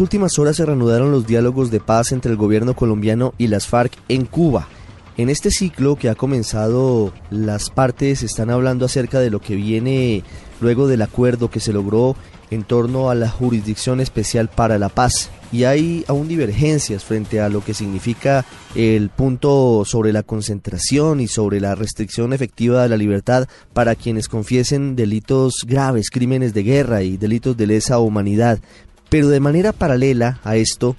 Últimas 0.00 0.38
horas 0.38 0.56
se 0.56 0.66
reanudaron 0.66 1.10
los 1.10 1.26
diálogos 1.26 1.70
de 1.70 1.80
paz 1.80 2.12
entre 2.12 2.30
el 2.30 2.36
gobierno 2.36 2.74
colombiano 2.74 3.34
y 3.38 3.46
las 3.46 3.66
FARC 3.66 3.92
en 4.08 4.24
Cuba. 4.24 4.68
En 5.16 5.30
este 5.30 5.50
ciclo 5.50 5.96
que 5.96 6.08
ha 6.08 6.14
comenzado, 6.14 7.12
las 7.30 7.70
partes 7.70 8.22
están 8.22 8.50
hablando 8.50 8.86
acerca 8.86 9.18
de 9.18 9.30
lo 9.30 9.40
que 9.40 9.56
viene 9.56 10.22
luego 10.60 10.86
del 10.86 11.02
acuerdo 11.02 11.50
que 11.50 11.60
se 11.60 11.72
logró 11.72 12.16
en 12.50 12.64
torno 12.64 13.10
a 13.10 13.14
la 13.14 13.28
Jurisdicción 13.28 14.00
Especial 14.00 14.48
para 14.48 14.78
la 14.78 14.88
Paz. 14.88 15.30
Y 15.50 15.64
hay 15.64 16.04
aún 16.08 16.28
divergencias 16.28 17.04
frente 17.04 17.40
a 17.40 17.48
lo 17.48 17.64
que 17.64 17.74
significa 17.74 18.44
el 18.74 19.08
punto 19.08 19.84
sobre 19.84 20.12
la 20.12 20.22
concentración 20.22 21.20
y 21.20 21.26
sobre 21.26 21.60
la 21.60 21.74
restricción 21.74 22.32
efectiva 22.32 22.82
de 22.82 22.90
la 22.90 22.96
libertad 22.96 23.48
para 23.72 23.94
quienes 23.94 24.28
confiesen 24.28 24.94
delitos 24.94 25.64
graves, 25.66 26.10
crímenes 26.10 26.52
de 26.52 26.62
guerra 26.62 27.02
y 27.02 27.16
delitos 27.16 27.56
de 27.56 27.66
lesa 27.66 27.98
humanidad. 27.98 28.58
Pero 29.08 29.28
de 29.28 29.40
manera 29.40 29.72
paralela 29.72 30.40
a 30.44 30.56
esto, 30.56 30.96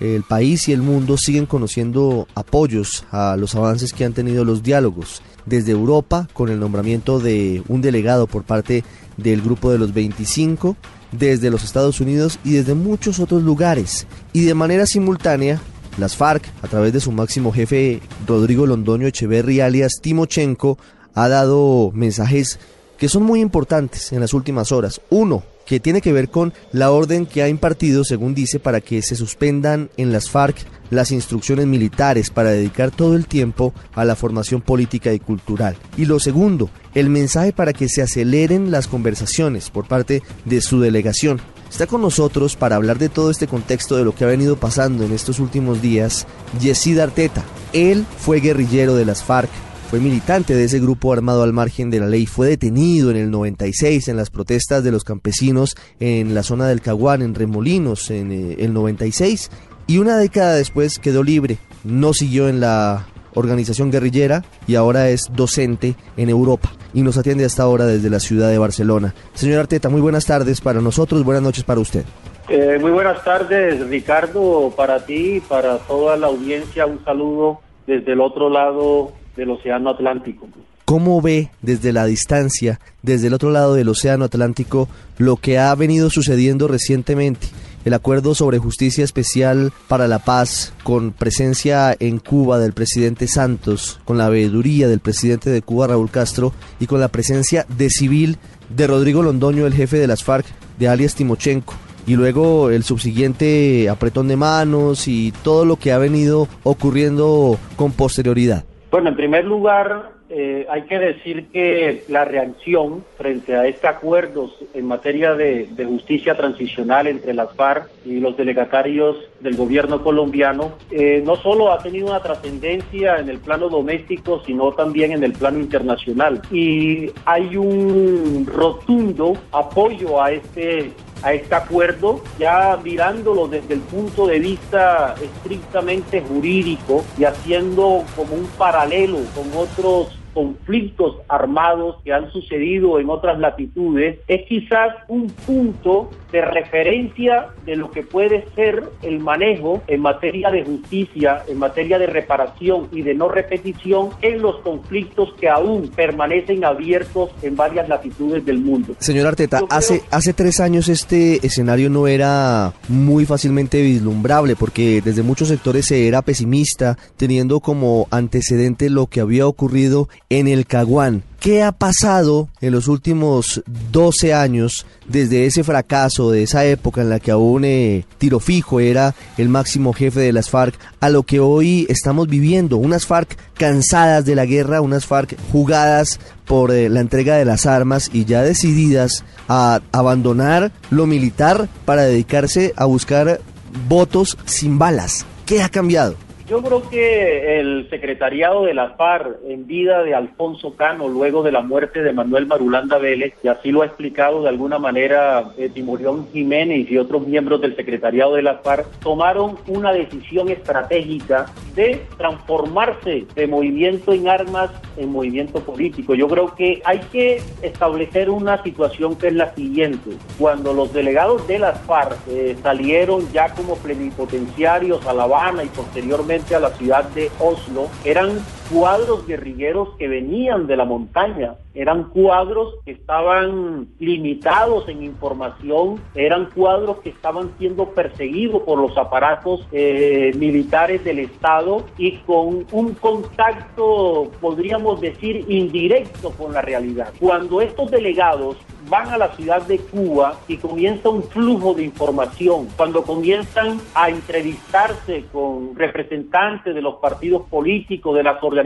el 0.00 0.22
país 0.22 0.68
y 0.68 0.72
el 0.72 0.82
mundo 0.82 1.16
siguen 1.16 1.46
conociendo 1.46 2.28
apoyos 2.34 3.04
a 3.10 3.36
los 3.36 3.54
avances 3.54 3.92
que 3.92 4.04
han 4.04 4.12
tenido 4.12 4.44
los 4.44 4.62
diálogos. 4.62 5.22
Desde 5.44 5.72
Europa, 5.72 6.28
con 6.32 6.50
el 6.50 6.60
nombramiento 6.60 7.18
de 7.18 7.62
un 7.68 7.80
delegado 7.80 8.26
por 8.26 8.44
parte 8.44 8.84
del 9.16 9.42
grupo 9.42 9.70
de 9.72 9.78
los 9.78 9.92
25, 9.92 10.76
desde 11.12 11.50
los 11.50 11.64
Estados 11.64 12.00
Unidos 12.00 12.38
y 12.44 12.52
desde 12.52 12.74
muchos 12.74 13.18
otros 13.18 13.42
lugares. 13.42 14.06
Y 14.32 14.44
de 14.44 14.54
manera 14.54 14.86
simultánea, 14.86 15.60
las 15.96 16.16
FARC, 16.16 16.44
a 16.62 16.68
través 16.68 16.92
de 16.92 17.00
su 17.00 17.10
máximo 17.10 17.52
jefe 17.52 18.00
Rodrigo 18.26 18.66
Londoño 18.66 19.06
Echeverri 19.06 19.60
alias 19.60 19.94
Timochenko, 20.00 20.78
ha 21.14 21.28
dado 21.28 21.90
mensajes 21.92 22.60
que 22.98 23.08
son 23.08 23.22
muy 23.22 23.40
importantes 23.40 24.12
en 24.12 24.20
las 24.20 24.34
últimas 24.34 24.70
horas. 24.70 25.00
Uno, 25.10 25.42
que 25.68 25.80
tiene 25.80 26.00
que 26.00 26.14
ver 26.14 26.30
con 26.30 26.54
la 26.72 26.90
orden 26.90 27.26
que 27.26 27.42
ha 27.42 27.48
impartido, 27.50 28.02
según 28.02 28.34
dice, 28.34 28.58
para 28.58 28.80
que 28.80 29.02
se 29.02 29.16
suspendan 29.16 29.90
en 29.98 30.12
las 30.12 30.30
FARC 30.30 30.56
las 30.88 31.12
instrucciones 31.12 31.66
militares 31.66 32.30
para 32.30 32.52
dedicar 32.52 32.90
todo 32.90 33.14
el 33.14 33.26
tiempo 33.26 33.74
a 33.94 34.06
la 34.06 34.16
formación 34.16 34.62
política 34.62 35.12
y 35.12 35.18
cultural. 35.18 35.76
Y 35.98 36.06
lo 36.06 36.20
segundo, 36.20 36.70
el 36.94 37.10
mensaje 37.10 37.52
para 37.52 37.74
que 37.74 37.90
se 37.90 38.00
aceleren 38.00 38.70
las 38.70 38.88
conversaciones 38.88 39.68
por 39.68 39.86
parte 39.86 40.22
de 40.46 40.62
su 40.62 40.80
delegación. 40.80 41.38
Está 41.68 41.86
con 41.86 42.00
nosotros 42.00 42.56
para 42.56 42.76
hablar 42.76 42.98
de 42.98 43.10
todo 43.10 43.30
este 43.30 43.46
contexto 43.46 43.98
de 43.98 44.04
lo 44.04 44.14
que 44.14 44.24
ha 44.24 44.28
venido 44.28 44.56
pasando 44.56 45.04
en 45.04 45.12
estos 45.12 45.38
últimos 45.38 45.82
días, 45.82 46.26
Yesid 46.62 46.98
Arteta. 46.98 47.44
Él 47.74 48.06
fue 48.16 48.40
guerrillero 48.40 48.94
de 48.94 49.04
las 49.04 49.22
FARC, 49.22 49.50
fue 49.88 50.00
militante 50.00 50.54
de 50.54 50.64
ese 50.64 50.80
grupo 50.80 51.14
armado 51.14 51.42
al 51.42 51.54
margen 51.54 51.88
de 51.88 51.98
la 51.98 52.06
ley, 52.06 52.26
fue 52.26 52.46
detenido 52.46 53.10
en 53.10 53.16
el 53.16 53.30
96 53.30 54.08
en 54.08 54.18
las 54.18 54.28
protestas 54.28 54.84
de 54.84 54.92
los 54.92 55.02
campesinos 55.02 55.76
en 55.98 56.34
la 56.34 56.42
zona 56.42 56.68
del 56.68 56.82
Caguán, 56.82 57.22
en 57.22 57.34
Remolinos, 57.34 58.10
en 58.10 58.30
eh, 58.30 58.56
el 58.58 58.74
96, 58.74 59.50
y 59.86 59.96
una 59.96 60.18
década 60.18 60.56
después 60.56 60.98
quedó 60.98 61.22
libre, 61.22 61.56
no 61.84 62.12
siguió 62.12 62.50
en 62.50 62.60
la 62.60 63.06
organización 63.34 63.90
guerrillera 63.90 64.44
y 64.66 64.74
ahora 64.74 65.08
es 65.08 65.30
docente 65.32 65.94
en 66.18 66.28
Europa 66.28 66.70
y 66.92 67.00
nos 67.00 67.16
atiende 67.16 67.46
hasta 67.46 67.62
ahora 67.62 67.86
desde 67.86 68.10
la 68.10 68.20
ciudad 68.20 68.50
de 68.50 68.58
Barcelona. 68.58 69.14
Señor 69.32 69.60
Arteta, 69.60 69.88
muy 69.88 70.02
buenas 70.02 70.26
tardes 70.26 70.60
para 70.60 70.82
nosotros, 70.82 71.24
buenas 71.24 71.42
noches 71.42 71.64
para 71.64 71.80
usted. 71.80 72.04
Eh, 72.50 72.76
muy 72.78 72.90
buenas 72.90 73.24
tardes, 73.24 73.88
Ricardo, 73.88 74.70
para 74.76 75.06
ti, 75.06 75.42
para 75.48 75.78
toda 75.78 76.18
la 76.18 76.26
audiencia, 76.26 76.84
un 76.84 77.02
saludo 77.06 77.60
desde 77.86 78.12
el 78.12 78.20
otro 78.20 78.50
lado 78.50 79.12
del 79.38 79.50
Océano 79.50 79.88
Atlántico. 79.88 80.48
¿Cómo 80.84 81.22
ve 81.22 81.50
desde 81.62 81.92
la 81.92 82.04
distancia, 82.06 82.80
desde 83.02 83.28
el 83.28 83.34
otro 83.34 83.50
lado 83.50 83.74
del 83.74 83.88
Océano 83.88 84.24
Atlántico, 84.24 84.88
lo 85.16 85.36
que 85.36 85.58
ha 85.58 85.74
venido 85.74 86.10
sucediendo 86.10 86.66
recientemente? 86.66 87.46
El 87.84 87.94
acuerdo 87.94 88.34
sobre 88.34 88.58
justicia 88.58 89.04
especial 89.04 89.72
para 89.86 90.08
la 90.08 90.18
paz, 90.18 90.74
con 90.82 91.12
presencia 91.12 91.96
en 91.98 92.18
Cuba 92.18 92.58
del 92.58 92.72
presidente 92.72 93.28
Santos, 93.28 94.00
con 94.04 94.18
la 94.18 94.28
veeduría 94.28 94.88
del 94.88 95.00
presidente 95.00 95.50
de 95.50 95.62
Cuba 95.62 95.86
Raúl 95.86 96.10
Castro 96.10 96.52
y 96.80 96.86
con 96.86 97.00
la 97.00 97.08
presencia 97.08 97.64
de 97.68 97.88
civil 97.88 98.36
de 98.74 98.86
Rodrigo 98.86 99.22
Londoño, 99.22 99.66
el 99.66 99.74
jefe 99.74 99.98
de 99.98 100.08
las 100.08 100.24
FARC, 100.24 100.46
de 100.78 100.88
alias 100.88 101.14
Timochenko 101.14 101.74
y 102.06 102.16
luego 102.16 102.70
el 102.70 102.82
subsiguiente 102.84 103.88
apretón 103.90 104.28
de 104.28 104.36
manos 104.36 105.06
y 105.06 105.32
todo 105.42 105.66
lo 105.66 105.76
que 105.76 105.92
ha 105.92 105.98
venido 105.98 106.48
ocurriendo 106.64 107.58
con 107.76 107.92
posterioridad. 107.92 108.64
Bueno, 108.90 109.10
en 109.10 109.16
primer 109.16 109.44
lugar, 109.44 110.12
eh, 110.30 110.66
hay 110.70 110.82
que 110.82 110.98
decir 110.98 111.48
que 111.48 112.04
la 112.08 112.24
reacción 112.24 113.04
frente 113.18 113.54
a 113.54 113.66
este 113.66 113.86
acuerdo 113.86 114.50
en 114.72 114.86
materia 114.86 115.34
de, 115.34 115.68
justicia 115.86 116.34
transicional 116.36 117.06
entre 117.06 117.34
las 117.34 117.54
FARC 117.54 117.88
y 118.06 118.20
los 118.20 118.36
delegatarios 118.36 119.16
del 119.40 119.56
gobierno 119.56 120.02
colombiano 120.02 120.72
eh, 120.90 121.22
no 121.24 121.36
solo 121.36 121.72
ha 121.72 121.78
tenido 121.78 122.08
una 122.08 122.20
trascendencia 122.20 123.16
en 123.16 123.28
el 123.28 123.38
plano 123.38 123.68
doméstico, 123.68 124.42
sino 124.44 124.72
también 124.72 125.12
en 125.12 125.22
el 125.22 125.32
plano 125.32 125.58
internacional. 125.58 126.40
Y 126.50 127.10
hay 127.26 127.56
un 127.56 128.46
rotundo 128.46 129.34
apoyo 129.52 130.22
a 130.22 130.32
este 130.32 130.92
a 131.22 131.32
este 131.32 131.54
acuerdo, 131.54 132.22
ya 132.38 132.78
mirándolo 132.82 133.48
desde 133.48 133.74
el 133.74 133.80
punto 133.80 134.26
de 134.26 134.38
vista 134.38 135.14
estrictamente 135.20 136.20
jurídico 136.20 137.04
y 137.16 137.24
haciendo 137.24 138.04
como 138.16 138.34
un 138.34 138.46
paralelo 138.58 139.18
con 139.34 139.50
otros 139.56 140.17
conflictos 140.38 141.16
armados 141.28 141.96
que 142.04 142.12
han 142.12 142.30
sucedido 142.30 143.00
en 143.00 143.10
otras 143.10 143.40
latitudes, 143.40 144.20
es 144.28 144.46
quizás 144.46 144.94
un 145.08 145.26
punto 145.26 146.10
de 146.30 146.42
referencia 146.42 147.48
de 147.66 147.74
lo 147.74 147.90
que 147.90 148.04
puede 148.04 148.44
ser 148.54 148.84
el 149.02 149.18
manejo 149.18 149.82
en 149.88 150.00
materia 150.00 150.48
de 150.52 150.64
justicia, 150.64 151.42
en 151.48 151.58
materia 151.58 151.98
de 151.98 152.06
reparación 152.06 152.86
y 152.92 153.02
de 153.02 153.14
no 153.14 153.28
repetición 153.28 154.10
en 154.22 154.40
los 154.40 154.60
conflictos 154.60 155.30
que 155.40 155.48
aún 155.48 155.88
permanecen 155.88 156.64
abiertos 156.64 157.30
en 157.42 157.56
varias 157.56 157.88
latitudes 157.88 158.46
del 158.46 158.60
mundo. 158.60 158.94
Señor 159.00 159.26
Arteta, 159.26 159.62
hace, 159.70 160.02
hace 160.12 160.34
tres 160.34 160.60
años 160.60 160.88
este 160.88 161.44
escenario 161.44 161.90
no 161.90 162.06
era 162.06 162.74
muy 162.88 163.26
fácilmente 163.26 163.82
vislumbrable 163.82 164.54
porque 164.54 165.02
desde 165.04 165.24
muchos 165.24 165.48
sectores 165.48 165.86
se 165.86 166.06
era 166.06 166.22
pesimista, 166.22 166.96
teniendo 167.16 167.58
como 167.58 168.06
antecedente 168.12 168.88
lo 168.88 169.08
que 169.08 169.20
había 169.20 169.48
ocurrido 169.48 170.08
en 170.30 170.48
el 170.48 170.66
Caguán. 170.66 171.22
¿Qué 171.40 171.62
ha 171.62 171.70
pasado 171.72 172.48
en 172.60 172.72
los 172.72 172.88
últimos 172.88 173.62
12 173.92 174.34
años 174.34 174.86
desde 175.06 175.46
ese 175.46 175.62
fracaso, 175.62 176.32
de 176.32 176.42
esa 176.42 176.64
época 176.64 177.00
en 177.00 177.10
la 177.10 177.20
que 177.20 177.30
aún 177.30 177.64
eh, 177.64 178.04
Tiro 178.18 178.40
Fijo 178.40 178.80
era 178.80 179.14
el 179.36 179.48
máximo 179.48 179.92
jefe 179.92 180.20
de 180.20 180.32
las 180.32 180.50
FARC, 180.50 180.74
a 181.00 181.08
lo 181.10 181.22
que 181.22 181.38
hoy 181.38 181.86
estamos 181.88 182.26
viviendo? 182.26 182.76
Unas 182.76 183.06
FARC 183.06 183.38
cansadas 183.54 184.24
de 184.24 184.34
la 184.34 184.46
guerra, 184.46 184.80
unas 184.80 185.06
FARC 185.06 185.36
jugadas 185.52 186.18
por 186.44 186.72
eh, 186.72 186.88
la 186.88 187.00
entrega 187.00 187.36
de 187.36 187.44
las 187.44 187.66
armas 187.66 188.10
y 188.12 188.24
ya 188.24 188.42
decididas 188.42 189.24
a 189.48 189.80
abandonar 189.92 190.72
lo 190.90 191.06
militar 191.06 191.68
para 191.84 192.02
dedicarse 192.02 192.74
a 192.76 192.84
buscar 192.84 193.40
votos 193.88 194.36
sin 194.44 194.78
balas. 194.78 195.24
¿Qué 195.46 195.62
ha 195.62 195.68
cambiado? 195.68 196.27
Yo 196.48 196.62
creo 196.62 196.88
que 196.88 197.60
el 197.60 197.90
secretariado 197.90 198.64
de 198.64 198.72
la 198.72 198.94
FARC 198.94 199.36
en 199.46 199.66
vida 199.66 200.02
de 200.02 200.14
Alfonso 200.14 200.74
Cano, 200.76 201.06
luego 201.06 201.42
de 201.42 201.52
la 201.52 201.60
muerte 201.60 202.02
de 202.02 202.14
Manuel 202.14 202.46
Marulanda 202.46 202.96
Vélez, 202.96 203.34
y 203.42 203.48
así 203.48 203.70
lo 203.70 203.82
ha 203.82 203.86
explicado 203.86 204.42
de 204.42 204.48
alguna 204.48 204.78
manera 204.78 205.50
eh, 205.58 205.68
Timurión 205.68 206.26
Jiménez 206.32 206.90
y 206.90 206.96
otros 206.96 207.26
miembros 207.26 207.60
del 207.60 207.76
secretariado 207.76 208.34
de 208.34 208.42
la 208.42 208.60
FARC, 208.60 208.86
tomaron 209.00 209.58
una 209.66 209.92
decisión 209.92 210.48
estratégica 210.48 211.52
de 211.74 212.06
transformarse 212.16 213.26
de 213.34 213.46
movimiento 213.46 214.14
en 214.14 214.28
armas 214.28 214.70
en 214.96 215.12
movimiento 215.12 215.60
político. 215.60 216.14
Yo 216.14 216.28
creo 216.28 216.54
que 216.54 216.80
hay 216.86 217.00
que 217.12 217.42
establecer 217.60 218.30
una 218.30 218.62
situación 218.62 219.16
que 219.16 219.28
es 219.28 219.34
la 219.34 219.54
siguiente. 219.54 220.12
Cuando 220.38 220.72
los 220.72 220.94
delegados 220.94 221.46
de 221.46 221.58
las 221.58 221.78
FARC 221.82 222.16
eh, 222.30 222.56
salieron 222.62 223.30
ya 223.32 223.52
como 223.52 223.76
plenipotenciarios 223.76 225.06
a 225.06 225.12
La 225.12 225.24
Habana 225.24 225.62
y 225.62 225.68
posteriormente 225.68 226.37
a 226.54 226.60
la 226.60 226.70
ciudad 226.70 227.04
de 227.04 227.30
Oslo, 227.38 227.88
eran 228.04 228.38
cuadros 228.70 229.26
guerrilleros 229.26 229.90
que 229.98 230.08
venían 230.08 230.66
de 230.66 230.76
la 230.76 230.84
montaña, 230.84 231.54
eran 231.74 232.04
cuadros 232.04 232.74
que 232.84 232.92
estaban 232.92 233.88
limitados 233.98 234.88
en 234.88 235.02
información, 235.02 236.00
eran 236.14 236.50
cuadros 236.50 236.98
que 236.98 237.10
estaban 237.10 237.52
siendo 237.58 237.90
perseguidos 237.90 238.62
por 238.62 238.78
los 238.78 238.96
aparatos 238.98 239.66
eh, 239.72 240.32
militares 240.36 241.04
del 241.04 241.20
Estado 241.20 241.84
y 241.96 242.16
con 242.18 242.66
un 242.72 242.94
contacto, 242.94 244.30
podríamos 244.40 245.00
decir, 245.00 245.44
indirecto 245.48 246.30
con 246.30 246.52
la 246.52 246.62
realidad. 246.62 247.12
Cuando 247.18 247.60
estos 247.60 247.90
delegados 247.90 248.56
van 248.88 249.08
a 249.08 249.18
la 249.18 249.28
ciudad 249.36 249.62
de 249.66 249.78
Cuba 249.78 250.38
y 250.48 250.56
comienza 250.56 251.10
un 251.10 251.22
flujo 251.22 251.74
de 251.74 251.84
información, 251.84 252.68
cuando 252.76 253.02
comienzan 253.02 253.78
a 253.94 254.08
entrevistarse 254.08 255.24
con 255.30 255.76
representantes 255.76 256.74
de 256.74 256.80
los 256.80 256.96
partidos 256.96 257.42
políticos, 257.48 258.16
de 258.16 258.22
las 258.22 258.42
organizaciones 258.42 258.57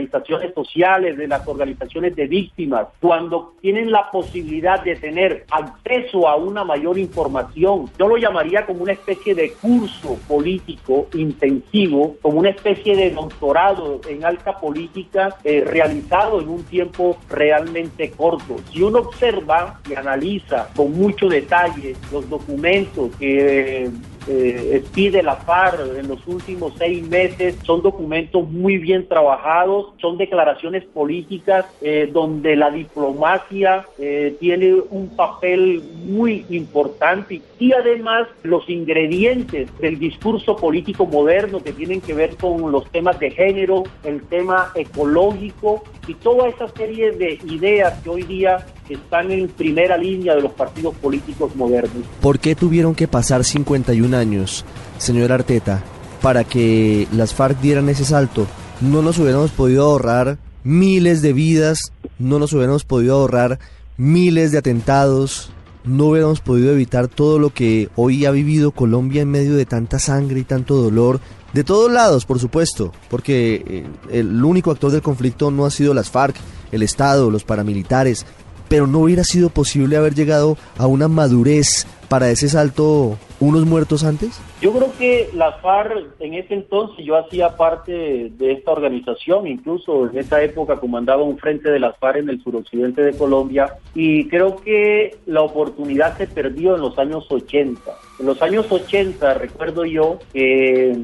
sociales, 0.55 1.17
de 1.17 1.29
las 1.29 1.47
organizaciones 1.47 2.17
de 2.17 2.27
víctimas, 2.27 2.89
cuando 3.00 3.55
tienen 3.61 3.91
la 3.91 4.11
posibilidad 4.11 4.83
de 4.83 4.97
tener 4.97 5.44
acceso 5.50 6.29
a 6.29 6.37
una 6.37 6.65
mayor 6.65 6.99
información, 6.99 7.91
yo 7.99 8.09
lo 8.09 8.17
llamaría 8.17 8.67
como 8.67 8.83
una 8.83 8.93
especie 8.93 9.35
de 9.35 9.53
curso 9.53 10.19
político 10.29 11.06
intensivo, 11.15 12.17
como 12.23 12.39
una 12.39 12.50
especie 12.50 12.97
de 12.97 13.11
doctorado 13.11 14.00
en 14.09 14.25
alta 14.25 14.59
política 14.59 15.37
eh, 15.44 15.65
realizado 15.65 16.41
en 16.41 16.49
un 16.49 16.65
tiempo 16.65 17.19
realmente 17.29 18.11
corto. 18.11 18.56
Si 18.71 18.83
uno 18.83 19.00
observa 19.00 19.81
y 19.89 19.94
analiza 19.94 20.69
con 20.75 20.93
mucho 20.93 21.29
detalle 21.29 21.94
los 22.11 22.29
documentos 22.29 23.15
que 23.17 23.91
eh, 24.28 24.84
pide 24.94 25.22
la 25.22 25.36
FARC 25.36 25.98
en 25.98 26.08
los 26.08 26.26
últimos 26.26 26.74
seis 26.78 27.06
meses. 27.08 27.56
Son 27.64 27.82
documentos 27.82 28.48
muy 28.48 28.78
bien 28.78 29.08
trabajados, 29.08 29.92
son 30.00 30.19
declaraciones 30.19 30.84
políticas 30.84 31.66
eh, 31.80 32.10
donde 32.12 32.56
la 32.56 32.70
diplomacia 32.70 33.86
eh, 33.98 34.36
tiene 34.40 34.74
un 34.90 35.08
papel 35.16 35.82
muy 36.04 36.44
importante 36.50 37.43
y 37.58 37.72
además 37.72 38.28
los 38.43 38.69
ingredientes 38.69 39.69
del 39.81 39.99
discurso 39.99 40.56
político 40.56 41.06
moderno 41.06 41.62
que 41.62 41.72
tienen 41.72 42.00
que 42.00 42.14
ver 42.14 42.37
con 42.37 42.70
los 42.72 42.90
temas 42.90 43.19
de 43.19 43.31
género, 43.31 43.84
el 44.04 44.22
tema 44.22 44.72
ecológico 44.75 45.82
y 46.06 46.14
toda 46.14 46.49
esa 46.49 46.69
serie 46.69 47.12
de 47.12 47.38
ideas 47.46 48.00
que 48.02 48.10
hoy 48.10 48.22
día 48.25 48.66
están 48.88 49.31
en 49.31 49.49
primera 49.49 49.96
línea 49.96 50.34
de 50.34 50.43
los 50.43 50.52
partidos 50.52 50.94
políticos 50.96 51.54
modernos. 51.56 52.05
¿Por 52.20 52.38
qué 52.38 52.55
tuvieron 52.55 52.94
que 52.94 53.08
pasar 53.08 53.44
51 53.44 54.16
años, 54.16 54.64
señor 54.98 55.32
Arteta, 55.32 55.82
para 56.20 56.44
que 56.44 57.06
las 57.12 57.34
FARC 57.34 57.60
dieran 57.60 57.88
ese 57.88 58.05
salto? 58.05 58.46
No 58.81 59.02
nos 59.02 59.19
hubiéramos 59.19 59.52
podido 59.52 59.84
ahorrar 59.84 60.38
miles 60.64 61.22
de 61.22 61.32
vidas, 61.32 61.93
no 62.19 62.38
nos 62.38 62.52
hubiéramos 62.52 62.84
podido 62.84 63.16
ahorrar 63.16 63.58
miles 63.96 64.52
de 64.52 64.58
atentados, 64.58 65.52
no 65.84 66.06
hubiéramos 66.06 66.40
podido 66.40 66.73
evitar 66.73 67.08
todo 67.08 67.38
lo 67.38 67.50
que 67.50 67.88
hoy 67.96 68.25
ha 68.25 68.31
vivido 68.31 68.70
Colombia 68.70 69.23
en 69.23 69.31
medio 69.31 69.55
de 69.55 69.67
tanta 69.67 69.99
sangre 69.99 70.40
y 70.40 70.44
tanto 70.44 70.76
dolor, 70.76 71.20
de 71.52 71.64
todos 71.64 71.90
lados, 71.90 72.25
por 72.25 72.38
supuesto, 72.38 72.93
porque 73.11 73.62
eh, 73.67 73.87
el 74.11 74.43
único 74.43 74.70
actor 74.70 74.90
del 74.90 75.02
conflicto 75.02 75.50
no 75.50 75.67
ha 75.67 75.70
sido 75.70 75.93
las 75.93 76.11
FARC, 76.11 76.37
el 76.70 76.82
Estado, 76.82 77.31
los 77.31 77.44
paramilitares, 77.44 78.25
pero 78.69 78.87
no 78.87 79.00
hubiera 79.00 79.25
sido 79.25 79.50
posible 79.50 79.96
haber 79.96 80.14
llegado 80.14 80.56
a 80.79 80.87
una 80.87 81.08
madurez 81.08 81.87
para 82.08 82.31
ese 82.31 82.49
salto 82.49 83.19
unos 83.38 83.67
muertos 83.67 84.05
antes? 84.05 84.31
Yo 84.62 84.73
creo 84.73 84.93
que 84.97 85.29
la 85.35 85.55
FARC 85.55 86.14
en 86.20 86.35
ese 86.35 86.55
entonces 86.55 87.05
yo 87.05 87.17
hacía 87.17 87.56
parte 87.56 88.31
de 88.31 88.53
esta 88.53 88.70
organización, 88.70 89.49
incluso 89.49 90.09
en 90.09 90.17
esa 90.17 90.41
época 90.41 90.76
comandaba 90.76 91.25
un 91.25 91.37
frente 91.37 91.69
de 91.69 91.81
las 91.81 91.99
FARC 91.99 92.19
en 92.19 92.29
el 92.29 92.41
suroccidente 92.44 93.03
de 93.03 93.19
Colombia 93.19 93.75
y 93.93 94.29
creo 94.29 94.55
que 94.55 95.17
la 95.26 95.43
oportunidad 95.43 96.17
se 96.17 96.29
perdió 96.29 96.76
en 96.76 96.81
los 96.81 96.97
años 96.97 97.26
80. 97.29 97.81
En 98.20 98.26
los 98.26 98.41
años 98.41 98.70
80 98.70 99.35
recuerdo 99.35 99.85
yo 99.85 100.20
que 100.32 100.97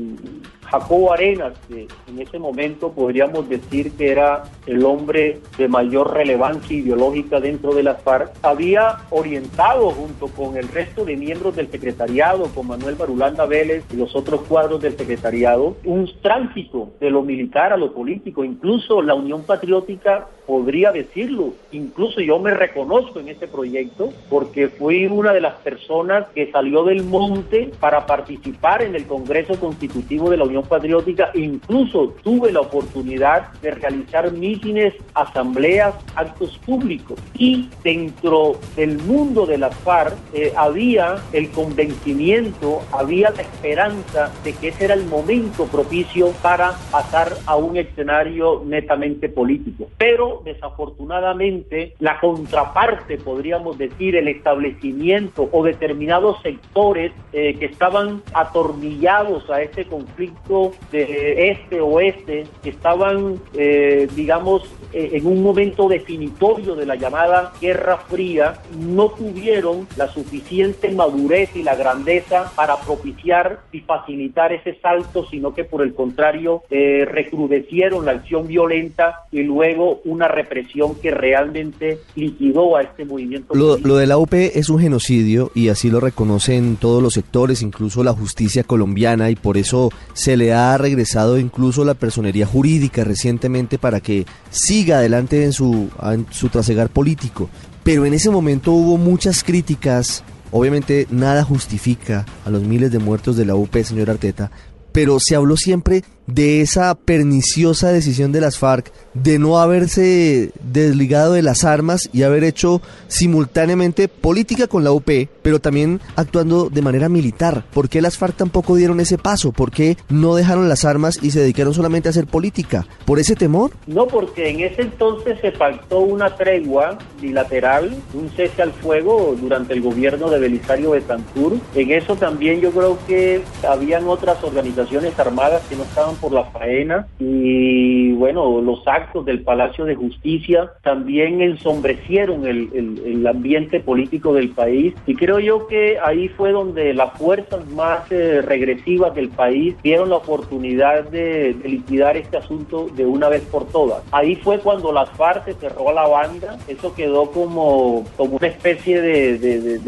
Jacobo 0.71 1.13
Arenas, 1.13 1.55
que 1.69 1.89
en 2.09 2.21
ese 2.21 2.39
momento 2.39 2.93
podríamos 2.93 3.49
decir 3.49 3.93
que 3.93 4.11
era 4.11 4.45
el 4.67 4.85
hombre 4.85 5.41
de 5.57 5.69
mayor 5.69 6.13
relevancia 6.13 6.77
ideológica 6.77 7.41
dentro 7.41 7.75
de 7.75 7.83
las 7.83 8.03
FARC, 8.03 8.33
había 8.43 8.99
orientado 9.11 9.91
junto 9.91 10.29
con 10.29 10.57
el 10.57 10.69
resto 10.69 11.05
de 11.05 11.17
miembros 11.17 11.57
del 11.57 11.71
secretariado, 11.71 12.45
con 12.55 12.67
Manuel 12.67 12.97
Barulanda 12.97 13.47
Vélez 13.47 13.85
y 13.93 13.97
los 13.97 14.15
otros 14.15 14.43
cuadros 14.43 14.83
del 14.83 14.97
secretariado, 14.97 15.77
un 15.85 16.11
tránsito 16.21 16.91
de 17.01 17.11
lo 17.11 17.23
militar 17.23 17.73
a 17.73 17.77
lo 17.77 17.95
político. 17.95 18.45
Incluso 18.45 19.01
la 19.01 19.15
Unión 19.15 19.45
Patriótica 19.45 20.27
podría 20.49 20.93
decirlo. 20.93 21.53
Incluso 21.73 22.23
yo 22.23 22.39
me 22.39 22.55
reconozco 22.55 23.21
en 23.21 23.29
este 23.29 23.47
proyecto 23.47 24.15
porque 24.31 24.69
fui 24.69 25.05
una 25.05 25.35
de 25.35 25.43
las 25.43 25.57
personas 25.57 26.27
que 26.35 26.51
salió 26.51 26.85
del 26.85 27.05
monte 27.05 27.71
para 27.79 28.07
participar 28.07 28.81
en 28.83 28.95
el 28.95 29.07
Congreso 29.07 29.61
Constitutivo 29.61 30.31
de 30.31 30.39
la 30.39 30.45
Unión 30.45 30.63
Patriótica. 30.63 31.33
Incluso 31.35 32.15
tuve 32.23 32.51
la 32.51 32.61
oportunidad 32.61 33.53
de 33.61 33.73
realizar 33.73 34.33
mítines, 34.33 34.95
asambleas, 35.13 35.95
actos 36.17 36.57
públicos. 36.65 37.21
Y 37.35 37.69
dentro 37.85 38.59
del 38.75 38.97
mundo 39.03 39.45
de 39.45 39.59
las 39.59 39.77
FARC 39.81 40.15
eh, 40.33 40.55
había 40.57 41.17
el 41.35 41.51
convencimiento, 41.51 42.81
había 42.91 43.29
la 43.31 43.43
esperanza 43.43 44.33
de 44.43 44.55
que 44.55 44.69
ese 44.69 44.87
era 44.87 44.95
el 44.95 45.05
momento 45.05 45.67
propicio 45.67 46.31
para 46.41 46.73
pasar 46.91 47.37
a 47.45 47.57
un 47.57 47.77
escenario 47.77 48.63
netamente 48.65 49.29
político. 49.29 49.91
Pero 49.99 50.38
desafortunadamente 50.45 51.95
la 51.99 52.21
contraparte, 52.21 53.19
podríamos 53.19 53.79
decir, 53.79 54.17
el 54.17 54.29
establecimiento 54.29 55.49
o 55.53 55.65
determinados 55.65 56.41
sectores 56.43 57.13
eh, 57.33 57.57
que 57.59 57.67
estaban 57.67 58.23
atornillados 58.33 59.49
a 59.51 59.63
este 59.63 59.85
conflicto 59.85 60.73
de 60.93 61.51
este-oeste, 61.51 62.47
que 62.63 62.71
estaban, 62.71 63.41
eh, 63.55 64.09
digamos, 64.15 64.63
eh, 64.93 65.11
en 65.15 65.27
un 65.27 65.43
momento 65.43 65.89
definitorio 65.89 66.75
de 66.75 66.87
la 66.87 66.97
llamada 66.97 67.53
Guerra 67.61 67.99
Fría, 67.99 68.59
no 68.79 69.11
tuvieron 69.11 69.87
la 69.97 70.09
suficiente 70.09 70.91
madurez 70.91 71.55
y 71.55 71.63
la 71.63 71.75
grandeza 71.75 72.53
para 72.55 72.77
propiciar 72.77 73.61
y 73.73 73.81
facilitar 73.81 74.53
ese 74.53 74.75
salto, 74.81 75.27
sino 75.27 75.55
que 75.55 75.65
por 75.65 75.83
el 75.83 75.95
contrario 75.95 76.63
recrudecieron 76.71 78.05
la 78.05 78.13
acción 78.13 78.47
violenta 78.47 79.25
y 79.31 79.43
luego 79.43 80.01
una 80.05 80.28
represión 80.29 80.95
que 80.97 81.11
realmente 81.11 81.99
liquidó 82.15 82.77
a 82.77 82.83
este 82.83 83.05
movimiento. 83.05 83.55
Lo, 83.55 83.79
lo 83.79 83.97
de 83.97 84.07
la 84.07 84.19
UP 84.19 84.33
es 84.33 84.69
un 84.69 84.79
genocidio 84.79 85.51
y 85.55 85.69
así 85.69 85.91
lo 85.91 86.01
reconocen 86.01 86.77
todos 86.77 87.03
los 87.03 87.15
sectores, 87.15 87.63
incluso 87.63 88.05
la 88.05 88.13
justicia 88.13 88.63
colombiana, 88.63 89.31
y 89.31 89.37
por 89.37 89.57
eso 89.57 89.91
se 90.13 90.37
le 90.37 90.53
ha 90.53 90.77
regresado 90.79 91.39
incluso 91.39 91.85
la 91.85 91.95
personería 91.95 92.47
jurídica 92.47 93.05
recientemente 93.05 93.79
para 93.79 94.01
que 94.01 94.27
siga 94.51 94.99
adelante 94.99 95.45
en 95.45 95.53
su, 95.53 95.89
en 96.03 96.27
su 96.31 96.49
trasegar 96.49 96.91
político. 96.91 97.49
Pero 97.83 98.05
en 98.05 98.15
ese 98.15 98.31
momento 98.31 98.73
hubo 98.73 98.99
muchas 98.99 99.43
críticas 99.43 100.23
Obviamente 100.51 101.07
nada 101.11 101.45
justifica 101.45 102.25
a 102.45 102.51
los 102.51 102.63
miles 102.63 102.91
de 102.91 102.99
muertos 102.99 103.37
de 103.37 103.45
la 103.45 103.55
UP, 103.55 103.75
señor 103.83 104.11
Arteta, 104.11 104.51
pero 104.93 105.19
se 105.21 105.37
habló 105.37 105.57
siempre 105.57 106.05
de 106.29 106.61
esa 106.61 106.95
perniciosa 106.95 107.91
decisión 107.91 108.33
de 108.33 108.41
las 108.41 108.59
FARC 108.59 108.93
de 109.15 109.39
no 109.39 109.59
haberse 109.59 110.53
desligado 110.63 111.33
de 111.33 111.43
las 111.43 111.65
armas 111.65 112.09
y 112.13 112.23
haber 112.23 112.45
hecho 112.45 112.81
simultáneamente 113.09 114.09
política 114.09 114.67
con 114.67 114.85
la 114.85 114.93
UP, 114.93 115.11
pero 115.43 115.59
también 115.59 116.01
actuando 116.15 116.69
de 116.69 116.83
manera 116.83 117.09
militar. 117.09 117.65
¿Por 117.73 117.89
qué 117.89 118.03
las 118.03 118.19
FARC 118.19 118.37
tampoco 118.37 118.77
dieron 118.77 119.01
ese 119.01 119.19
paso? 119.19 119.53
¿Por 119.53 119.71
qué 119.71 119.97
no 120.09 120.35
dejaron 120.35 120.69
las 120.69 120.85
armas 120.85 121.19
y 121.23 121.31
se 121.31 121.41
dedicaron 121.41 121.75
solamente 121.75 122.09
a 122.09 122.11
hacer 122.11 122.27
política? 122.27 122.87
¿Por 123.05 123.19
ese 123.19 123.35
temor? 123.35 123.73
No, 123.87 124.07
porque 124.07 124.51
en 124.51 124.61
ese 124.61 124.83
entonces 124.83 125.41
se 125.41 125.53
pactó 125.53 126.01
una 126.01 126.37
tregua 126.37 126.99
bilateral, 127.21 127.97
un 128.15 128.31
cese 128.31 128.63
al 128.63 128.73
fuego 128.73 129.35
durante 129.41 129.73
el 129.73 129.81
gobierno 129.81 130.29
de 130.31 130.39
Belisario 130.39 130.91
Betancourt. 130.91 131.57
En 131.75 131.91
eso 131.91 132.17
también 132.17 132.61
yo 132.61 132.71
creo 132.71 132.99
que 133.07 133.43
habían 133.67 134.07
otras 134.07 134.43
organizaciones 134.45 135.19
armadas 135.19 135.63
que 135.69 135.77
no 135.77 135.85
estaban 135.85 136.18
por 136.21 136.33
la 136.33 136.45
faena 136.45 137.07
y 137.19 138.13
bueno, 138.13 138.61
los 138.61 138.87
actos 138.87 139.25
del 139.25 139.43
Palacio 139.43 139.85
de 139.85 139.95
Justicia 139.95 140.71
también 140.83 141.41
ensombrecieron 141.41 142.47
el, 142.47 142.71
el, 143.05 143.27
ambiente 143.27 143.81
político 143.81 144.33
del 144.33 144.51
país. 144.51 144.95
Y 145.07 145.15
creo 145.15 145.39
yo 145.39 145.67
que 145.67 145.99
ahí 146.03 146.29
fue 146.29 146.53
donde 146.53 146.95
las 146.95 147.13
fuerzas 147.19 147.69
más 147.71 148.11
eh, 148.11 148.41
regresivas 148.43 149.15
del 149.15 149.29
país 149.29 149.75
dieron 149.83 150.11
la 150.11 150.17
oportunidad 150.17 151.05
de, 151.05 151.57
liquidar 151.65 152.17
este 152.17 152.39
asunto 152.39 152.89
de 152.95 153.05
una 153.05 153.29
vez 153.29 153.43
por 153.43 153.67
todas. 153.67 154.03
Ahí 154.13 154.37
fue 154.37 154.59
cuando 154.59 154.93
las 154.93 155.11
FARC 155.11 155.45
se 155.45 155.55
cerró 155.55 155.91
a 155.91 155.93
la 155.93 156.09
banda, 156.09 156.57
eso 156.67 156.95
quedó 156.95 157.31
como, 157.31 158.05
como 158.17 158.37
una 158.37 158.47
especie 158.47 159.01
de, 159.01 159.39
de, 159.39 159.79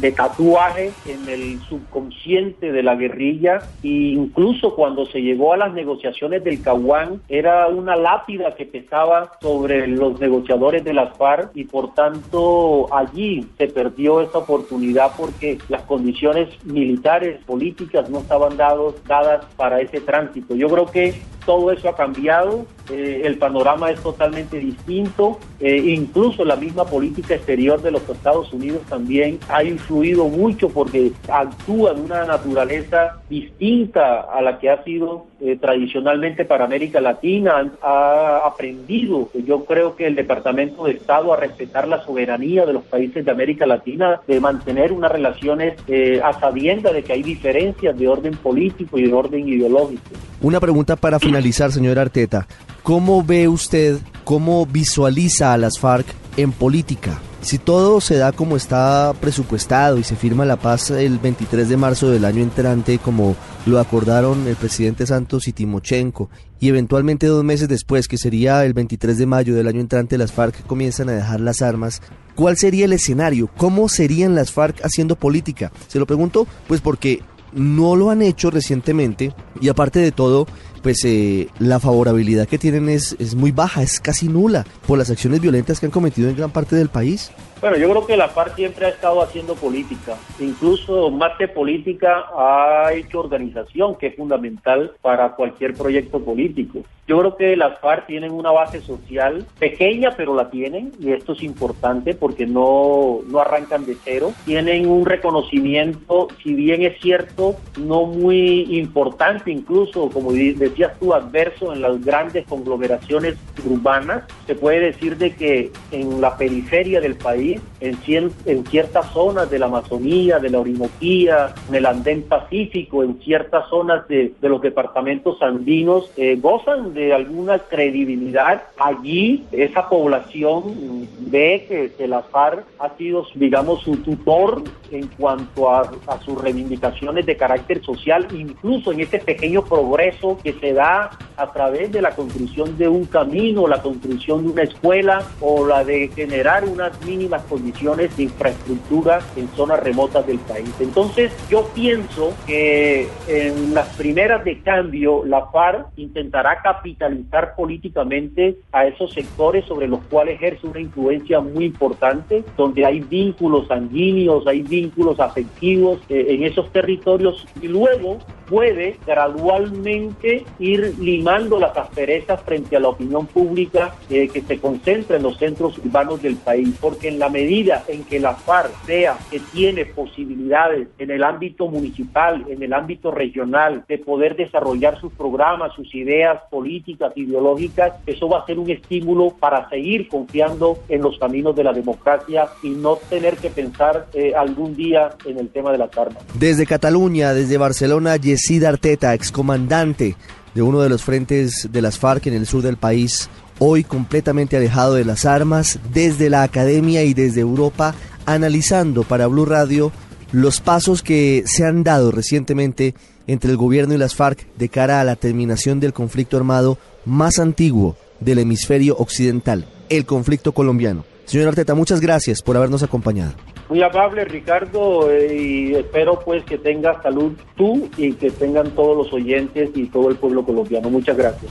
de 0.00 0.12
tatuaje 0.12 0.92
en 1.06 1.28
el 1.28 1.60
subconsciente 1.68 2.72
de 2.72 2.82
la 2.82 2.94
guerrilla. 2.94 3.62
Y 3.82 4.12
incluso 4.12 4.74
cuando 4.74 5.06
se 5.06 5.20
llegó 5.20 5.43
a 5.52 5.56
las 5.56 5.72
negociaciones 5.72 6.42
del 6.44 6.62
Caguán 6.62 7.20
era 7.28 7.68
una 7.68 7.96
lápida 7.96 8.54
que 8.54 8.66
pesaba 8.66 9.32
sobre 9.40 9.86
los 9.86 10.18
negociadores 10.20 10.84
de 10.84 10.94
las 10.94 11.16
FARC 11.16 11.50
y 11.54 11.64
por 11.64 11.94
tanto 11.94 12.92
allí 12.94 13.46
se 13.58 13.68
perdió 13.68 14.20
esa 14.20 14.38
oportunidad 14.38 15.12
porque 15.16 15.58
las 15.68 15.82
condiciones 15.82 16.48
militares, 16.64 17.42
políticas 17.44 18.08
no 18.08 18.20
estaban 18.20 18.56
dados, 18.56 18.94
dadas 19.06 19.44
para 19.56 19.80
ese 19.80 20.00
tránsito. 20.00 20.54
Yo 20.54 20.68
creo 20.68 20.86
que 20.86 21.14
todo 21.44 21.70
eso 21.72 21.88
ha 21.88 21.96
cambiado, 21.96 22.66
eh, 22.90 23.22
el 23.24 23.38
panorama 23.38 23.90
es 23.90 24.00
totalmente 24.02 24.58
distinto, 24.58 25.38
eh, 25.60 25.76
incluso 25.76 26.44
la 26.44 26.56
misma 26.56 26.84
política 26.84 27.34
exterior 27.34 27.80
de 27.82 27.90
los 27.90 28.08
Estados 28.08 28.52
Unidos 28.52 28.82
también 28.88 29.38
ha 29.48 29.62
influido 29.62 30.28
mucho 30.28 30.68
porque 30.68 31.12
actúa 31.28 31.94
de 31.94 32.00
una 32.00 32.24
naturaleza 32.24 33.20
distinta 33.28 34.20
a 34.22 34.40
la 34.40 34.58
que 34.58 34.70
ha 34.70 34.82
sido 34.84 35.26
eh, 35.44 35.58
tradicionalmente 35.60 36.44
para 36.44 36.64
América 36.64 37.00
Latina, 37.00 37.70
ha 37.82 38.40
aprendido, 38.44 39.28
yo 39.46 39.64
creo 39.64 39.94
que 39.94 40.06
el 40.06 40.14
Departamento 40.14 40.84
de 40.84 40.92
Estado 40.92 41.32
a 41.32 41.36
respetar 41.36 41.86
la 41.86 42.02
soberanía 42.04 42.64
de 42.64 42.72
los 42.72 42.84
países 42.84 43.24
de 43.24 43.30
América 43.30 43.66
Latina, 43.66 44.20
de 44.26 44.40
mantener 44.40 44.90
unas 44.90 45.12
relaciones 45.12 45.74
a 46.22 46.32
sabienda 46.40 46.92
de 46.92 47.02
que 47.02 47.12
hay 47.12 47.22
diferencias 47.22 47.96
de 47.96 48.08
orden 48.08 48.34
político 48.36 48.98
y 48.98 49.06
de 49.06 49.12
orden 49.12 49.48
ideológico. 49.48 50.02
Una 50.40 50.60
pregunta 50.60 50.96
para 50.96 51.20
finalizar, 51.20 51.70
señor 51.72 51.98
Arteta. 51.98 52.46
¿Cómo 52.82 53.22
ve 53.22 53.48
usted, 53.48 53.98
cómo 54.24 54.66
visualiza 54.66 55.52
a 55.52 55.58
las 55.58 55.78
FARC 55.78 56.06
en 56.36 56.52
política? 56.52 57.20
Si 57.44 57.58
todo 57.58 58.00
se 58.00 58.16
da 58.16 58.32
como 58.32 58.56
está 58.56 59.12
presupuestado 59.20 59.98
y 59.98 60.02
se 60.02 60.16
firma 60.16 60.46
la 60.46 60.56
paz 60.56 60.90
el 60.90 61.18
23 61.18 61.68
de 61.68 61.76
marzo 61.76 62.08
del 62.08 62.24
año 62.24 62.42
entrante, 62.42 62.98
como 62.98 63.36
lo 63.66 63.78
acordaron 63.78 64.48
el 64.48 64.56
presidente 64.56 65.06
Santos 65.06 65.46
y 65.46 65.52
Timochenko, 65.52 66.30
y 66.58 66.70
eventualmente 66.70 67.26
dos 67.26 67.44
meses 67.44 67.68
después, 67.68 68.08
que 68.08 68.16
sería 68.16 68.64
el 68.64 68.72
23 68.72 69.18
de 69.18 69.26
mayo 69.26 69.54
del 69.54 69.68
año 69.68 69.80
entrante, 69.80 70.16
las 70.16 70.32
FARC 70.32 70.64
comienzan 70.66 71.10
a 71.10 71.12
dejar 71.12 71.40
las 71.40 71.60
armas, 71.60 72.00
¿cuál 72.34 72.56
sería 72.56 72.86
el 72.86 72.94
escenario? 72.94 73.50
¿Cómo 73.58 73.90
serían 73.90 74.34
las 74.34 74.50
FARC 74.50 74.82
haciendo 74.82 75.14
política? 75.14 75.70
Se 75.86 75.98
lo 75.98 76.06
pregunto, 76.06 76.46
pues 76.66 76.80
porque 76.80 77.20
no 77.52 77.94
lo 77.94 78.08
han 78.08 78.22
hecho 78.22 78.50
recientemente 78.50 79.34
y 79.60 79.68
aparte 79.68 79.98
de 79.98 80.12
todo, 80.12 80.46
pues 80.84 81.02
eh, 81.06 81.48
la 81.58 81.80
favorabilidad 81.80 82.46
que 82.46 82.58
tienen 82.58 82.90
es, 82.90 83.16
es 83.18 83.34
muy 83.34 83.52
baja, 83.52 83.82
es 83.82 84.00
casi 84.00 84.28
nula 84.28 84.66
por 84.86 84.98
las 84.98 85.10
acciones 85.10 85.40
violentas 85.40 85.80
que 85.80 85.86
han 85.86 85.92
cometido 85.92 86.28
en 86.28 86.36
gran 86.36 86.50
parte 86.50 86.76
del 86.76 86.90
país. 86.90 87.32
Bueno, 87.64 87.78
yo 87.78 87.88
creo 87.88 88.06
que 88.06 88.18
la 88.18 88.28
FARC 88.28 88.56
siempre 88.56 88.84
ha 88.84 88.88
estado 88.90 89.22
haciendo 89.22 89.54
política, 89.54 90.18
incluso 90.38 91.10
más 91.10 91.32
que 91.38 91.48
política 91.48 92.26
ha 92.36 92.92
hecho 92.92 93.20
organización, 93.20 93.94
que 93.94 94.08
es 94.08 94.16
fundamental 94.16 94.92
para 95.00 95.34
cualquier 95.34 95.72
proyecto 95.72 96.20
político. 96.22 96.80
Yo 97.06 97.18
creo 97.18 97.36
que 97.36 97.56
las 97.56 97.78
FARC 97.80 98.06
tienen 98.06 98.32
una 98.32 98.50
base 98.50 98.82
social 98.82 99.46
pequeña, 99.58 100.10
pero 100.14 100.34
la 100.34 100.50
tienen, 100.50 100.92
y 100.98 101.12
esto 101.12 101.32
es 101.32 101.42
importante 101.42 102.14
porque 102.14 102.46
no, 102.46 103.20
no 103.28 103.40
arrancan 103.40 103.86
de 103.86 103.96
cero. 104.04 104.32
Tienen 104.44 104.86
un 104.86 105.06
reconocimiento, 105.06 106.28
si 106.42 106.52
bien 106.52 106.82
es 106.82 107.00
cierto, 107.00 107.56
no 107.78 108.04
muy 108.04 108.78
importante, 108.78 109.50
incluso, 109.50 110.10
como 110.10 110.32
decías 110.74 110.98
tú, 110.98 111.14
adverso 111.14 111.72
en 111.72 111.82
las 111.82 112.04
grandes 112.04 112.44
conglomeraciones 112.46 113.36
urbanas. 113.64 114.24
Se 114.46 114.56
puede 114.56 114.80
decir 114.80 115.16
de 115.16 115.34
que 115.36 115.70
en 115.92 116.20
la 116.20 116.36
periferia 116.36 117.00
del 117.00 117.14
país, 117.14 117.60
en, 117.80 117.96
en 118.44 118.66
ciertas 118.66 119.12
zonas 119.12 119.48
de 119.50 119.60
la 119.60 119.66
Amazonía, 119.66 120.40
de 120.40 120.50
la 120.50 120.58
Orinoquía, 120.58 121.54
en 121.68 121.76
el 121.76 121.86
Andén 121.86 122.22
Pacífico, 122.22 123.04
en 123.04 123.20
ciertas 123.20 123.68
zonas 123.68 124.08
de, 124.08 124.32
los 124.42 124.60
departamentos 124.60 125.40
andinos, 125.42 126.10
eh, 126.16 126.36
gozan 126.40 126.92
de 126.92 127.14
alguna 127.14 127.60
credibilidad. 127.60 128.64
Allí 128.76 129.44
esa 129.52 129.88
población 129.88 131.08
ve 131.20 131.66
que, 131.68 131.92
que, 131.96 132.08
la 132.08 132.22
FARC 132.22 132.64
ha 132.80 132.96
sido, 132.96 133.26
digamos, 133.34 133.82
su 133.82 133.96
tutor 133.98 134.62
en 134.90 135.06
cuanto 135.18 135.70
a, 135.70 135.90
a 136.08 136.20
sus 136.20 136.40
reivindicaciones 136.40 137.26
de 137.26 137.36
carácter 137.36 137.82
social, 137.82 138.26
incluso 138.32 138.92
en 138.92 139.00
ese 139.00 139.18
pequeño 139.18 139.64
progreso 139.64 140.38
que 140.42 140.52
se 140.54 140.63
da 140.72 141.10
a 141.36 141.52
través 141.52 141.90
de 141.92 142.00
la 142.00 142.12
construcción 142.12 142.78
de 142.78 142.88
un 142.88 143.06
camino, 143.06 143.66
la 143.66 143.82
construcción 143.82 144.44
de 144.44 144.52
una 144.52 144.62
escuela 144.62 145.22
o 145.40 145.66
la 145.66 145.84
de 145.84 146.08
generar 146.08 146.64
unas 146.64 147.00
mínimas 147.04 147.42
condiciones 147.44 148.16
de 148.16 148.24
infraestructura 148.24 149.20
en 149.36 149.48
zonas 149.48 149.82
remotas 149.82 150.26
del 150.26 150.38
país. 150.38 150.72
Entonces, 150.80 151.32
yo 151.50 151.68
pienso 151.74 152.32
que 152.46 153.08
en 153.26 153.74
las 153.74 153.88
primeras 153.96 154.44
de 154.44 154.60
cambio, 154.60 155.24
la 155.24 155.46
FARC 155.46 155.88
intentará 155.96 156.60
capitalizar 156.62 157.54
políticamente 157.56 158.58
a 158.72 158.86
esos 158.86 159.12
sectores 159.12 159.64
sobre 159.64 159.88
los 159.88 160.00
cuales 160.04 160.36
ejerce 160.36 160.66
una 160.66 160.80
influencia 160.80 161.40
muy 161.40 161.64
importante, 161.64 162.44
donde 162.56 162.84
hay 162.84 163.00
vínculos 163.00 163.66
sanguíneos, 163.68 164.46
hay 164.46 164.62
vínculos 164.62 165.18
afectivos 165.20 166.00
eh, 166.08 166.26
en 166.28 166.44
esos 166.44 166.70
territorios 166.70 167.46
y 167.60 167.68
luego 167.68 168.18
puede 168.48 168.98
gradualmente 169.06 170.43
ir 170.58 170.94
limando 170.98 171.58
las 171.58 171.76
asperezas 171.76 172.40
frente 172.42 172.76
a 172.76 172.80
la 172.80 172.88
opinión 172.88 173.26
pública 173.26 173.94
eh, 174.10 174.28
que 174.28 174.42
se 174.42 174.58
concentra 174.58 175.16
en 175.16 175.22
los 175.22 175.38
centros 175.38 175.78
urbanos 175.78 176.22
del 176.22 176.36
país, 176.36 176.74
porque 176.80 177.08
en 177.08 177.18
la 177.18 177.28
medida 177.28 177.84
en 177.88 178.04
que 178.04 178.20
la 178.20 178.34
FARC 178.34 178.86
vea 178.86 179.16
que 179.30 179.40
tiene 179.52 179.84
posibilidades 179.86 180.88
en 180.98 181.10
el 181.10 181.22
ámbito 181.22 181.68
municipal, 181.68 182.44
en 182.48 182.62
el 182.62 182.72
ámbito 182.72 183.10
regional, 183.10 183.84
de 183.88 183.98
poder 183.98 184.36
desarrollar 184.36 185.00
sus 185.00 185.12
programas, 185.12 185.74
sus 185.74 185.94
ideas 185.94 186.40
políticas, 186.50 187.12
ideológicas, 187.16 187.94
eso 188.06 188.28
va 188.28 188.40
a 188.40 188.46
ser 188.46 188.58
un 188.58 188.70
estímulo 188.70 189.34
para 189.38 189.68
seguir 189.68 190.08
confiando 190.08 190.78
en 190.88 191.02
los 191.02 191.18
caminos 191.18 191.56
de 191.56 191.64
la 191.64 191.72
democracia 191.72 192.48
y 192.62 192.70
no 192.70 192.96
tener 193.08 193.36
que 193.36 193.50
pensar 193.50 194.06
eh, 194.14 194.32
algún 194.34 194.76
día 194.76 195.10
en 195.24 195.38
el 195.38 195.48
tema 195.48 195.72
de 195.72 195.78
las 195.78 195.96
armas. 195.96 196.22
Desde 196.34 196.66
Cataluña, 196.66 197.32
desde 197.32 197.58
Barcelona, 197.58 198.16
Yesid 198.16 198.64
Arteta, 198.64 199.14
excomandante 199.14 200.16
de 200.54 200.62
uno 200.62 200.80
de 200.80 200.88
los 200.88 201.02
frentes 201.02 201.68
de 201.70 201.82
las 201.82 201.98
FARC 201.98 202.26
en 202.26 202.34
el 202.34 202.46
sur 202.46 202.62
del 202.62 202.76
país, 202.76 203.28
hoy 203.58 203.84
completamente 203.84 204.56
alejado 204.56 204.94
de 204.94 205.04
las 205.04 205.24
armas, 205.24 205.78
desde 205.92 206.30
la 206.30 206.42
academia 206.42 207.02
y 207.04 207.14
desde 207.14 207.40
Europa, 207.40 207.94
analizando 208.26 209.02
para 209.02 209.26
Blue 209.26 209.44
Radio 209.44 209.92
los 210.32 210.60
pasos 210.60 211.02
que 211.02 211.44
se 211.46 211.64
han 211.64 211.84
dado 211.84 212.10
recientemente 212.10 212.94
entre 213.26 213.50
el 213.50 213.56
gobierno 213.56 213.94
y 213.94 213.98
las 213.98 214.14
FARC 214.14 214.46
de 214.56 214.68
cara 214.68 215.00
a 215.00 215.04
la 215.04 215.16
terminación 215.16 215.80
del 215.80 215.92
conflicto 215.92 216.36
armado 216.36 216.78
más 217.04 217.38
antiguo 217.38 217.96
del 218.20 218.38
hemisferio 218.38 218.96
occidental, 218.96 219.66
el 219.88 220.06
conflicto 220.06 220.52
colombiano. 220.52 221.04
Señor 221.24 221.48
Arteta, 221.48 221.74
muchas 221.74 222.00
gracias 222.00 222.42
por 222.42 222.56
habernos 222.56 222.82
acompañado. 222.82 223.32
Muy 223.68 223.82
amable 223.82 224.24
Ricardo 224.24 225.10
eh, 225.10 225.34
y 225.34 225.74
espero 225.74 226.20
pues 226.20 226.44
que 226.44 226.58
tengas 226.58 227.02
salud 227.02 227.32
tú 227.56 227.88
y 227.96 228.12
que 228.12 228.30
tengan 228.30 228.70
todos 228.72 228.96
los 228.96 229.12
oyentes 229.12 229.70
y 229.74 229.86
todo 229.86 230.10
el 230.10 230.16
pueblo 230.16 230.44
colombiano. 230.44 230.90
Muchas 230.90 231.16
gracias. 231.16 231.50